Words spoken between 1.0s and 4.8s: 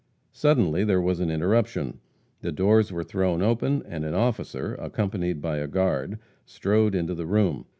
an interruption. The doors were thrown open, and an officer,